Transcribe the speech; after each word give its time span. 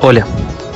Hola, 0.00 0.24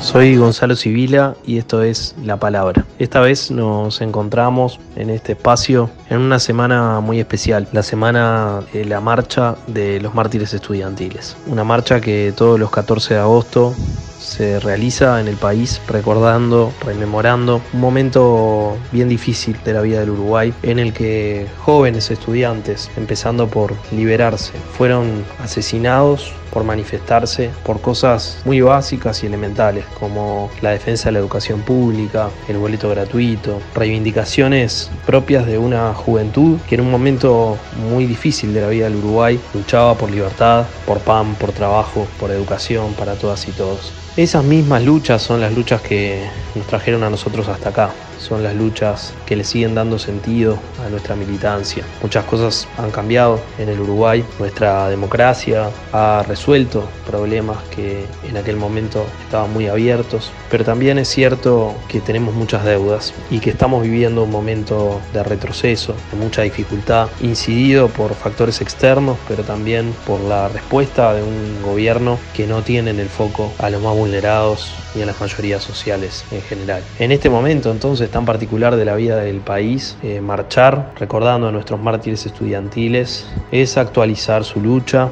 soy 0.00 0.36
Gonzalo 0.36 0.74
Sibila 0.74 1.36
y 1.46 1.58
esto 1.58 1.80
es 1.84 2.16
La 2.24 2.38
Palabra. 2.38 2.84
Esta 2.98 3.20
vez 3.20 3.52
nos 3.52 4.00
encontramos 4.00 4.80
en 4.96 5.10
este 5.10 5.32
espacio 5.32 5.90
en 6.10 6.18
una 6.18 6.40
semana 6.40 6.98
muy 6.98 7.20
especial, 7.20 7.68
la 7.70 7.84
semana 7.84 8.62
de 8.72 8.84
la 8.84 9.00
marcha 9.00 9.54
de 9.68 10.00
los 10.00 10.12
mártires 10.12 10.52
estudiantiles. 10.54 11.36
Una 11.46 11.62
marcha 11.62 12.00
que 12.00 12.34
todos 12.36 12.58
los 12.58 12.72
14 12.72 13.14
de 13.14 13.20
agosto 13.20 13.74
se 14.22 14.60
realiza 14.60 15.20
en 15.20 15.28
el 15.28 15.36
país 15.36 15.80
recordando, 15.88 16.72
rememorando 16.84 17.60
un 17.72 17.80
momento 17.80 18.76
bien 18.92 19.08
difícil 19.08 19.56
de 19.64 19.72
la 19.72 19.82
vida 19.82 20.00
del 20.00 20.10
Uruguay 20.10 20.54
en 20.62 20.78
el 20.78 20.92
que 20.92 21.46
jóvenes 21.58 22.10
estudiantes, 22.10 22.90
empezando 22.96 23.48
por 23.48 23.74
liberarse, 23.90 24.52
fueron 24.76 25.24
asesinados 25.40 26.32
por 26.52 26.64
manifestarse 26.64 27.50
por 27.64 27.80
cosas 27.80 28.42
muy 28.44 28.60
básicas 28.60 29.22
y 29.22 29.26
elementales 29.26 29.86
como 29.98 30.50
la 30.60 30.70
defensa 30.70 31.08
de 31.08 31.12
la 31.12 31.18
educación 31.18 31.62
pública, 31.62 32.28
el 32.46 32.58
boleto 32.58 32.90
gratuito, 32.90 33.60
reivindicaciones 33.74 34.90
propias 35.06 35.46
de 35.46 35.58
una 35.58 35.94
juventud 35.94 36.58
que 36.68 36.74
en 36.74 36.82
un 36.82 36.90
momento 36.90 37.56
muy 37.90 38.06
difícil 38.06 38.52
de 38.52 38.60
la 38.60 38.68
vida 38.68 38.84
del 38.84 38.96
Uruguay 38.96 39.40
luchaba 39.54 39.94
por 39.96 40.10
libertad, 40.10 40.66
por 40.86 40.98
pan, 41.00 41.34
por 41.36 41.52
trabajo, 41.52 42.06
por 42.20 42.30
educación 42.30 42.92
para 42.94 43.14
todas 43.14 43.48
y 43.48 43.52
todos. 43.52 43.92
Esas 44.16 44.44
mismas 44.44 44.84
luchas 44.84 45.22
son 45.22 45.40
las 45.40 45.54
luchas 45.54 45.80
que 45.80 46.28
nos 46.54 46.66
trajeron 46.66 47.02
a 47.02 47.08
nosotros 47.08 47.48
hasta 47.48 47.70
acá 47.70 47.94
son 48.22 48.42
las 48.42 48.54
luchas 48.54 49.12
que 49.26 49.36
le 49.36 49.44
siguen 49.44 49.74
dando 49.74 49.98
sentido 49.98 50.58
a 50.84 50.88
nuestra 50.88 51.16
militancia. 51.16 51.84
Muchas 52.00 52.24
cosas 52.24 52.68
han 52.78 52.90
cambiado 52.90 53.40
en 53.58 53.68
el 53.68 53.80
Uruguay, 53.80 54.24
nuestra 54.38 54.88
democracia 54.88 55.70
ha 55.92 56.24
resuelto 56.26 56.88
problemas 57.06 57.58
que 57.74 58.06
en 58.28 58.36
aquel 58.36 58.56
momento 58.56 59.04
estaban 59.24 59.52
muy 59.52 59.66
abiertos, 59.66 60.30
pero 60.50 60.64
también 60.64 60.98
es 60.98 61.08
cierto 61.08 61.74
que 61.88 62.00
tenemos 62.00 62.34
muchas 62.34 62.64
deudas 62.64 63.12
y 63.30 63.40
que 63.40 63.50
estamos 63.50 63.82
viviendo 63.82 64.24
un 64.24 64.30
momento 64.30 65.00
de 65.12 65.22
retroceso, 65.22 65.94
de 66.10 66.18
mucha 66.18 66.42
dificultad, 66.42 67.08
incidido 67.20 67.88
por 67.88 68.14
factores 68.14 68.60
externos, 68.60 69.18
pero 69.28 69.42
también 69.42 69.94
por 70.06 70.20
la 70.20 70.48
respuesta 70.48 71.14
de 71.14 71.22
un 71.22 71.62
gobierno 71.62 72.18
que 72.34 72.46
no 72.46 72.62
tiene 72.62 72.90
en 72.90 73.00
el 73.00 73.08
foco 73.08 73.52
a 73.58 73.70
los 73.70 73.82
más 73.82 73.96
vulnerados 73.96 74.72
y 74.94 75.02
a 75.02 75.06
las 75.06 75.20
mayorías 75.20 75.62
sociales 75.62 76.24
en 76.30 76.42
general. 76.42 76.82
En 76.98 77.12
este 77.12 77.30
momento 77.30 77.70
entonces 77.70 78.10
tan 78.10 78.24
particular 78.24 78.76
de 78.76 78.84
la 78.84 78.94
vida 78.94 79.16
del 79.16 79.40
país, 79.40 79.96
eh, 80.02 80.20
marchar 80.20 80.92
recordando 80.98 81.48
a 81.48 81.52
nuestros 81.52 81.80
mártires 81.80 82.26
estudiantiles 82.26 83.26
es 83.50 83.76
actualizar 83.76 84.44
su 84.44 84.60
lucha, 84.60 85.10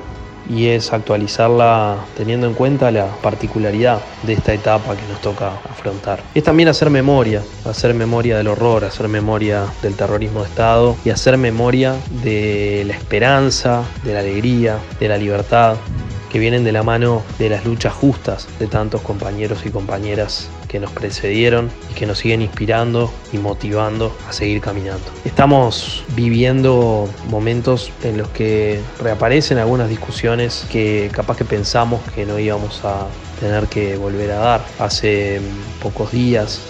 y 0.50 0.68
es 0.68 0.92
actualizarla 0.92 2.04
teniendo 2.16 2.46
en 2.46 2.54
cuenta 2.54 2.90
la 2.90 3.06
particularidad 3.06 4.00
de 4.24 4.32
esta 4.32 4.52
etapa 4.52 4.96
que 4.96 5.06
nos 5.06 5.20
toca 5.20 5.52
afrontar. 5.70 6.22
Es 6.34 6.42
también 6.42 6.68
hacer 6.68 6.90
memoria, 6.90 7.42
hacer 7.64 7.94
memoria 7.94 8.36
del 8.36 8.48
horror, 8.48 8.84
hacer 8.84 9.08
memoria 9.08 9.66
del 9.82 9.94
terrorismo 9.94 10.40
de 10.40 10.48
Estado 10.48 10.96
y 11.04 11.10
hacer 11.10 11.38
memoria 11.38 11.94
de 12.22 12.82
la 12.86 12.94
esperanza, 12.94 13.84
de 14.04 14.14
la 14.14 14.20
alegría, 14.20 14.78
de 14.98 15.08
la 15.08 15.16
libertad, 15.16 15.76
que 16.30 16.38
vienen 16.38 16.64
de 16.64 16.72
la 16.72 16.82
mano 16.82 17.22
de 17.38 17.50
las 17.50 17.64
luchas 17.64 17.92
justas 17.92 18.48
de 18.58 18.66
tantos 18.66 19.02
compañeros 19.02 19.66
y 19.66 19.70
compañeras 19.70 20.48
que 20.68 20.78
nos 20.78 20.92
precedieron 20.92 21.70
y 21.90 21.94
que 21.94 22.06
nos 22.06 22.18
siguen 22.18 22.42
inspirando 22.42 23.12
y 23.32 23.38
motivando 23.38 24.16
a 24.28 24.32
seguir 24.32 24.60
caminando. 24.60 25.04
Estamos 25.24 26.04
viviendo 26.14 27.08
momentos 27.28 27.90
en 28.04 28.18
los 28.18 28.28
que 28.28 28.80
reaparecen 29.00 29.58
algunas 29.58 29.88
discusiones 29.88 30.66
que 30.70 31.10
capaz 31.12 31.36
que 31.36 31.44
pensamos 31.44 32.00
que 32.14 32.24
no 32.24 32.38
íbamos 32.38 32.84
a 32.84 33.06
tener 33.40 33.66
que 33.66 33.96
volver 33.96 34.30
a 34.30 34.36
dar. 34.36 34.64
Hace 34.78 35.40
pocos 35.82 36.12
días, 36.12 36.60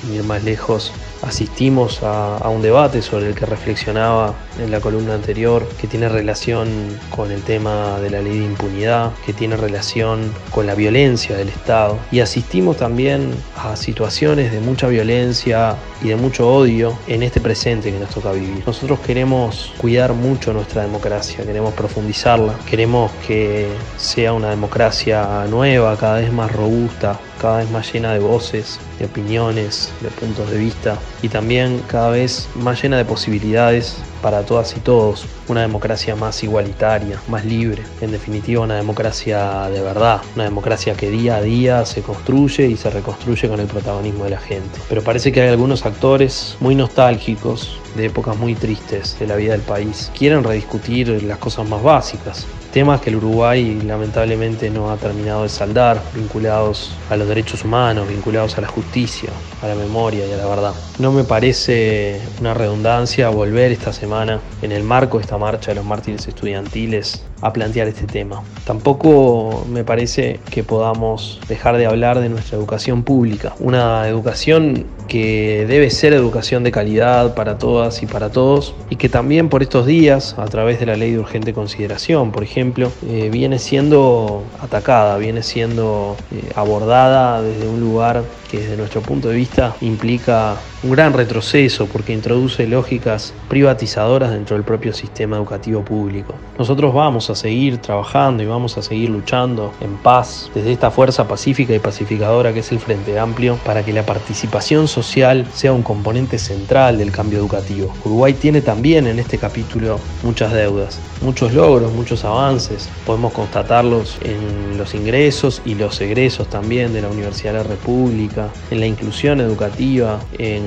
sin 0.00 0.14
ir 0.14 0.24
más 0.24 0.44
lejos, 0.44 0.92
asistimos 1.22 2.02
a, 2.02 2.48
un 2.48 2.62
debate 2.62 3.02
sobre 3.02 3.28
el 3.28 3.34
que 3.34 3.46
reflexionaba 3.46 4.34
en 4.58 4.70
la 4.70 4.80
columna 4.80 5.14
anterior, 5.14 5.66
que 5.80 5.86
tiene 5.86 6.08
relación 6.08 6.68
con 7.10 7.30
el 7.30 7.42
tema 7.42 7.98
de 8.00 8.10
la 8.10 8.20
ley 8.20 8.38
de 8.38 8.44
impunidad, 8.44 9.12
que 9.24 9.32
tiene 9.32 9.56
relación 9.56 10.32
con 10.50 10.66
la 10.66 10.74
violencia 10.74 11.36
del 11.36 11.48
Estado. 11.48 11.98
Y 12.10 12.20
asistimos 12.20 12.76
también 12.76 13.32
a 13.56 13.76
situaciones 13.76 14.52
de 14.52 14.60
mucha 14.60 14.88
violencia 14.88 15.76
y 16.02 16.08
de 16.08 16.16
mucho 16.16 16.52
odio 16.52 16.98
en 17.06 17.22
este 17.22 17.40
presente 17.40 17.92
que 17.92 17.98
nos 17.98 18.10
toca 18.10 18.32
vivir. 18.32 18.62
Nosotros 18.66 19.00
queremos 19.00 19.72
cuidar 19.78 20.12
mucho 20.12 20.52
nuestra 20.52 20.82
democracia, 20.82 21.44
queremos 21.44 21.74
profundizarla, 21.74 22.54
queremos 22.68 23.10
que 23.26 23.68
sea 23.96 24.32
una 24.32 24.50
democracia 24.50 25.46
nueva, 25.48 25.96
cada 25.96 26.20
vez 26.20 26.32
más 26.32 26.50
robusta, 26.52 27.18
cada 27.40 27.58
vez 27.58 27.70
más 27.70 27.92
llena 27.92 28.12
de 28.12 28.18
voces, 28.18 28.78
de 28.98 29.06
opiniones, 29.06 29.92
de 30.00 30.08
puntos 30.08 30.50
de 30.50 30.58
vista 30.58 30.98
y 31.22 31.28
también 31.28 31.82
cada 31.88 32.10
vez 32.10 32.48
más 32.54 32.82
llena 32.82 32.98
de 32.98 33.04
posibilidades 33.04 33.96
para 34.22 34.42
todas 34.42 34.76
y 34.76 34.80
todos, 34.80 35.26
una 35.48 35.62
democracia 35.62 36.16
más 36.16 36.42
igualitaria, 36.42 37.20
más 37.28 37.44
libre, 37.44 37.82
en 38.00 38.12
definitiva 38.12 38.62
una 38.62 38.76
democracia 38.76 39.68
de 39.68 39.80
verdad, 39.80 40.20
una 40.34 40.44
democracia 40.44 40.94
que 40.94 41.10
día 41.10 41.36
a 41.36 41.42
día 41.42 41.84
se 41.84 42.02
construye 42.02 42.66
y 42.66 42.76
se 42.76 42.90
reconstruye 42.90 43.48
con 43.48 43.60
el 43.60 43.66
protagonismo 43.66 44.24
de 44.24 44.30
la 44.30 44.40
gente. 44.40 44.78
Pero 44.88 45.02
parece 45.02 45.32
que 45.32 45.42
hay 45.42 45.48
algunos 45.48 45.86
actores 45.86 46.56
muy 46.60 46.74
nostálgicos 46.74 47.78
de 47.96 48.06
épocas 48.06 48.36
muy 48.36 48.54
tristes 48.54 49.18
de 49.18 49.26
la 49.26 49.36
vida 49.36 49.52
del 49.52 49.62
país, 49.62 50.10
quieren 50.16 50.44
rediscutir 50.44 51.22
las 51.24 51.38
cosas 51.38 51.68
más 51.68 51.82
básicas, 51.82 52.46
temas 52.72 53.00
que 53.00 53.10
el 53.10 53.16
Uruguay 53.16 53.80
lamentablemente 53.84 54.70
no 54.70 54.90
ha 54.90 54.96
terminado 54.96 55.42
de 55.42 55.48
saldar, 55.48 56.00
vinculados 56.14 56.92
a 57.10 57.16
los 57.16 57.28
derechos 57.28 57.64
humanos, 57.64 58.08
vinculados 58.08 58.56
a 58.58 58.60
la 58.60 58.68
justicia, 58.68 59.30
a 59.62 59.66
la 59.66 59.74
memoria 59.74 60.26
y 60.26 60.32
a 60.32 60.36
la 60.36 60.46
verdad. 60.46 60.74
No 60.98 61.12
me 61.12 61.24
parece 61.24 62.20
una 62.40 62.54
redundancia 62.54 63.28
volver 63.28 63.72
esta 63.72 63.92
semana, 63.92 64.09
en 64.12 64.72
el 64.72 64.82
marco 64.82 65.18
de 65.18 65.22
esta 65.22 65.38
marcha 65.38 65.70
de 65.70 65.76
los 65.76 65.84
mártires 65.84 66.26
estudiantiles, 66.26 67.29
a 67.40 67.52
plantear 67.52 67.88
este 67.88 68.06
tema. 68.06 68.42
Tampoco 68.64 69.66
me 69.70 69.84
parece 69.84 70.40
que 70.50 70.62
podamos 70.62 71.40
dejar 71.48 71.76
de 71.76 71.86
hablar 71.86 72.20
de 72.20 72.28
nuestra 72.28 72.58
educación 72.58 73.02
pública, 73.02 73.54
una 73.58 74.06
educación 74.08 74.86
que 75.08 75.66
debe 75.66 75.90
ser 75.90 76.12
educación 76.12 76.62
de 76.62 76.70
calidad 76.70 77.34
para 77.34 77.58
todas 77.58 78.02
y 78.02 78.06
para 78.06 78.30
todos 78.30 78.74
y 78.90 78.96
que 78.96 79.08
también 79.08 79.48
por 79.48 79.62
estos 79.62 79.84
días, 79.86 80.36
a 80.38 80.44
través 80.46 80.78
de 80.78 80.86
la 80.86 80.96
ley 80.96 81.12
de 81.12 81.18
urgente 81.18 81.52
consideración, 81.52 82.30
por 82.30 82.44
ejemplo, 82.44 82.92
eh, 83.08 83.28
viene 83.32 83.58
siendo 83.58 84.44
atacada, 84.60 85.18
viene 85.18 85.42
siendo 85.42 86.16
eh, 86.30 86.52
abordada 86.54 87.42
desde 87.42 87.68
un 87.68 87.80
lugar 87.80 88.22
que 88.50 88.58
desde 88.58 88.76
nuestro 88.76 89.00
punto 89.00 89.28
de 89.28 89.36
vista 89.36 89.76
implica 89.80 90.56
un 90.82 90.90
gran 90.90 91.12
retroceso 91.12 91.86
porque 91.86 92.12
introduce 92.12 92.66
lógicas 92.66 93.32
privatizadoras 93.48 94.30
dentro 94.30 94.56
del 94.56 94.64
propio 94.64 94.92
sistema 94.92 95.36
educativo 95.36 95.84
público. 95.84 96.34
Nosotros 96.58 96.92
vamos 96.92 97.29
a 97.30 97.34
seguir 97.34 97.78
trabajando 97.78 98.42
y 98.42 98.46
vamos 98.46 98.76
a 98.78 98.82
seguir 98.82 99.10
luchando 99.10 99.72
en 99.80 99.96
paz 99.96 100.50
desde 100.54 100.72
esta 100.72 100.90
fuerza 100.90 101.26
pacífica 101.26 101.74
y 101.74 101.78
pacificadora 101.78 102.52
que 102.52 102.60
es 102.60 102.72
el 102.72 102.80
Frente 102.80 103.18
Amplio 103.18 103.58
para 103.64 103.84
que 103.84 103.92
la 103.92 104.04
participación 104.04 104.88
social 104.88 105.46
sea 105.52 105.72
un 105.72 105.82
componente 105.82 106.38
central 106.38 106.98
del 106.98 107.12
cambio 107.12 107.38
educativo. 107.38 107.92
Uruguay 108.04 108.34
tiene 108.34 108.60
también 108.60 109.06
en 109.06 109.18
este 109.18 109.38
capítulo 109.38 109.98
muchas 110.22 110.52
deudas, 110.52 111.00
muchos 111.22 111.52
logros, 111.52 111.92
muchos 111.92 112.24
avances. 112.24 112.88
Podemos 113.06 113.32
constatarlos 113.32 114.18
en 114.22 114.78
los 114.78 114.94
ingresos 114.94 115.62
y 115.64 115.74
los 115.74 116.00
egresos 116.00 116.48
también 116.48 116.92
de 116.92 117.02
la 117.02 117.08
Universidad 117.08 117.52
de 117.52 117.58
la 117.58 117.64
República, 117.64 118.48
en 118.70 118.80
la 118.80 118.86
inclusión 118.86 119.40
educativa, 119.40 120.20
en 120.38 120.62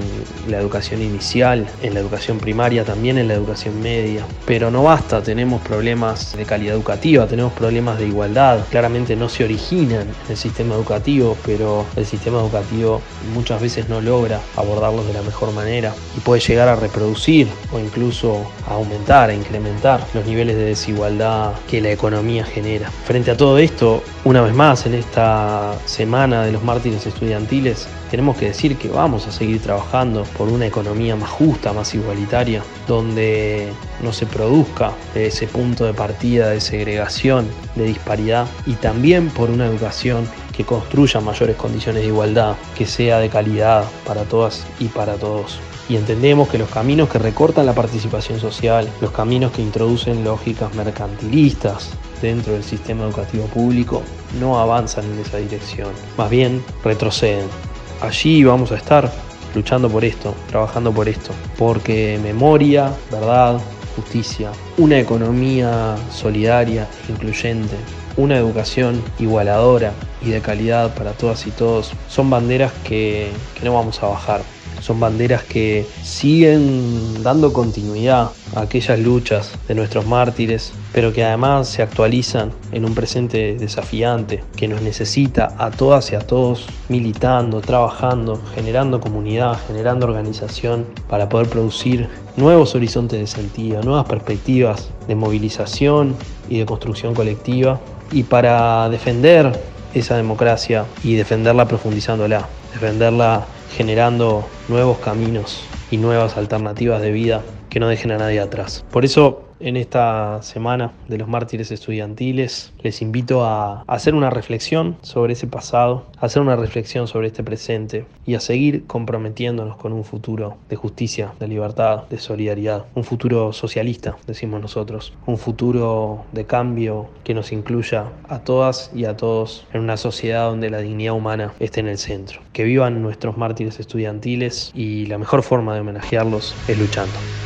la 0.47 0.59
educación 0.59 1.01
inicial, 1.01 1.67
en 1.81 1.93
la 1.93 1.99
educación 1.99 2.39
primaria, 2.39 2.83
también 2.83 3.17
en 3.17 3.27
la 3.27 3.33
educación 3.33 3.81
media. 3.81 4.25
Pero 4.45 4.71
no 4.71 4.83
basta, 4.83 5.21
tenemos 5.21 5.61
problemas 5.61 6.35
de 6.35 6.45
calidad 6.53 6.75
educativa, 6.75 7.25
tenemos 7.25 7.51
problemas 7.53 7.97
de 7.97 8.05
igualdad, 8.05 8.59
claramente 8.69 9.15
no 9.15 9.27
se 9.27 9.43
originan 9.43 10.01
en 10.01 10.29
el 10.29 10.37
sistema 10.37 10.75
educativo, 10.75 11.35
pero 11.43 11.83
el 11.95 12.05
sistema 12.05 12.39
educativo 12.41 13.01
muchas 13.33 13.59
veces 13.59 13.89
no 13.89 14.01
logra 14.01 14.39
abordarlos 14.55 15.07
de 15.07 15.13
la 15.13 15.23
mejor 15.23 15.51
manera 15.51 15.95
y 16.15 16.19
puede 16.19 16.41
llegar 16.41 16.67
a 16.67 16.75
reproducir 16.75 17.47
o 17.71 17.79
incluso 17.79 18.45
a 18.67 18.75
aumentar, 18.75 19.31
a 19.31 19.33
incrementar 19.33 20.05
los 20.13 20.27
niveles 20.27 20.55
de 20.55 20.65
desigualdad 20.65 21.53
que 21.67 21.81
la 21.81 21.89
economía 21.89 22.45
genera. 22.45 22.87
Frente 23.05 23.31
a 23.31 23.37
todo 23.37 23.57
esto, 23.57 24.03
una 24.23 24.43
vez 24.43 24.53
más 24.53 24.85
en 24.85 24.93
esta 24.93 25.73
semana 25.85 26.43
de 26.43 26.51
los 26.51 26.63
mártires 26.63 27.07
estudiantiles, 27.07 27.87
tenemos 28.13 28.37
que 28.37 28.45
decir 28.45 28.77
que 28.77 28.89
vamos 28.89 29.25
a 29.25 29.31
seguir 29.31 29.59
trabajando 29.59 30.21
por 30.37 30.47
una 30.47 30.67
economía 30.67 31.15
más 31.15 31.31
justa, 31.31 31.73
más 31.73 31.95
igualitaria, 31.95 32.61
donde 32.87 33.73
no 34.03 34.13
se 34.13 34.27
produzca 34.27 34.91
ese 35.15 35.47
punto 35.47 35.85
de 35.85 35.95
partida 35.95 36.51
de 36.51 36.61
segregación, 36.61 37.47
de 37.73 37.85
disparidad, 37.85 38.45
y 38.67 38.73
también 38.73 39.31
por 39.31 39.49
una 39.49 39.65
educación 39.65 40.29
que 40.55 40.63
construya 40.63 41.21
mayores 41.21 41.55
condiciones 41.55 42.03
de 42.03 42.09
igualdad, 42.09 42.55
que 42.77 42.85
sea 42.85 43.17
de 43.17 43.29
calidad 43.29 43.83
para 44.05 44.25
todas 44.25 44.63
y 44.79 44.89
para 44.89 45.15
todos. 45.15 45.59
Y 45.89 45.95
entendemos 45.95 46.49
que 46.49 46.59
los 46.59 46.69
caminos 46.69 47.09
que 47.09 47.17
recortan 47.17 47.65
la 47.65 47.73
participación 47.73 48.39
social, 48.39 48.87
los 49.01 49.09
caminos 49.09 49.53
que 49.53 49.63
introducen 49.63 50.23
lógicas 50.23 50.71
mercantilistas 50.75 51.89
dentro 52.21 52.53
del 52.53 52.63
sistema 52.63 53.05
educativo 53.05 53.45
público, 53.45 54.03
no 54.39 54.59
avanzan 54.59 55.05
en 55.05 55.17
esa 55.17 55.37
dirección, 55.37 55.89
más 56.15 56.29
bien 56.29 56.63
retroceden. 56.83 57.72
Allí 58.03 58.43
vamos 58.43 58.73
a 58.73 58.75
estar 58.75 59.09
luchando 59.55 59.89
por 59.89 60.03
esto, 60.03 60.35
trabajando 60.49 60.91
por 60.91 61.07
esto, 61.07 61.31
porque 61.57 62.19
memoria, 62.21 62.91
verdad, 63.09 63.61
justicia, 63.95 64.51
una 64.77 64.99
economía 64.99 65.95
solidaria 66.11 66.85
incluyente, 67.07 67.77
una 68.17 68.35
educación 68.35 69.01
igualadora 69.19 69.93
y 70.21 70.31
de 70.31 70.41
calidad 70.41 70.93
para 70.95 71.13
todas 71.13 71.47
y 71.47 71.51
todos, 71.51 71.93
son 72.09 72.29
banderas 72.29 72.73
que, 72.83 73.31
que 73.57 73.63
no 73.63 73.73
vamos 73.73 74.03
a 74.03 74.07
bajar. 74.07 74.41
Son 74.83 74.99
banderas 74.99 75.43
que 75.43 75.87
siguen 76.03 77.23
dando 77.23 77.53
continuidad 77.53 78.31
a 78.53 78.61
aquellas 78.63 78.99
luchas 78.99 79.53
de 79.65 79.75
nuestros 79.75 80.05
mártires, 80.05 80.73
pero 80.91 81.13
que 81.13 81.23
además 81.23 81.69
se 81.69 81.81
actualizan 81.81 82.51
en 82.73 82.83
un 82.83 82.93
presente 82.93 83.55
desafiante, 83.55 84.43
que 84.57 84.67
nos 84.67 84.81
necesita 84.81 85.55
a 85.57 85.71
todas 85.71 86.11
y 86.11 86.15
a 86.15 86.19
todos 86.19 86.65
militando, 86.89 87.61
trabajando, 87.61 88.41
generando 88.53 88.99
comunidad, 88.99 89.57
generando 89.67 90.05
organización 90.05 90.85
para 91.07 91.29
poder 91.29 91.47
producir 91.47 92.09
nuevos 92.35 92.75
horizontes 92.75 93.21
de 93.21 93.27
sentido, 93.27 93.81
nuevas 93.83 94.05
perspectivas 94.05 94.89
de 95.07 95.15
movilización 95.15 96.17
y 96.49 96.59
de 96.59 96.65
construcción 96.65 97.13
colectiva, 97.13 97.79
y 98.11 98.23
para 98.23 98.89
defender 98.89 99.57
esa 99.93 100.17
democracia 100.17 100.83
y 101.05 101.15
defenderla 101.15 101.69
profundizándola, 101.69 102.49
defenderla 102.73 103.45
generando 103.75 104.49
nuevos 104.67 104.99
caminos 104.99 105.67
y 105.89 105.97
nuevas 105.97 106.37
alternativas 106.37 107.01
de 107.01 107.11
vida 107.11 107.43
que 107.69 107.79
no 107.79 107.87
dejen 107.87 108.11
a 108.11 108.17
nadie 108.17 108.39
atrás. 108.39 108.85
Por 108.91 109.03
eso 109.03 109.42
en 109.59 109.77
esta 109.77 110.41
semana 110.41 110.93
de 111.07 111.17
los 111.17 111.27
mártires 111.27 111.71
estudiantiles. 111.71 112.73
Les 112.81 113.01
invito 113.01 113.45
a 113.45 113.83
hacer 113.87 114.15
una 114.15 114.29
reflexión 114.29 114.97
sobre 115.01 115.33
ese 115.33 115.47
pasado, 115.47 116.05
a 116.17 116.25
hacer 116.25 116.41
una 116.41 116.55
reflexión 116.55 117.07
sobre 117.07 117.27
este 117.27 117.43
presente 117.43 118.05
y 118.25 118.35
a 118.35 118.39
seguir 118.39 118.85
comprometiéndonos 118.85 119.77
con 119.77 119.93
un 119.93 120.03
futuro 120.03 120.57
de 120.69 120.75
justicia, 120.75 121.33
de 121.39 121.47
libertad, 121.47 122.03
de 122.09 122.19
solidaridad, 122.19 122.85
un 122.95 123.03
futuro 123.03 123.53
socialista, 123.53 124.17
decimos 124.27 124.61
nosotros, 124.61 125.13
un 125.25 125.37
futuro 125.37 126.25
de 126.31 126.45
cambio 126.45 127.09
que 127.23 127.33
nos 127.33 127.51
incluya 127.51 128.05
a 128.27 128.39
todas 128.39 128.91
y 128.93 129.05
a 129.05 129.17
todos 129.17 129.65
en 129.73 129.81
una 129.81 129.97
sociedad 129.97 130.49
donde 130.49 130.69
la 130.69 130.79
dignidad 130.79 131.13
humana 131.13 131.53
esté 131.59 131.79
en 131.79 131.87
el 131.87 131.97
centro. 131.97 132.41
Que 132.53 132.63
vivan 132.63 133.01
nuestros 133.01 133.37
mártires 133.37 133.79
estudiantiles 133.79 134.71
y 134.73 135.05
la 135.07 135.17
mejor 135.17 135.43
forma 135.43 135.73
de 135.73 135.81
homenajearlos 135.81 136.55
es 136.67 136.77
luchando. 136.77 137.42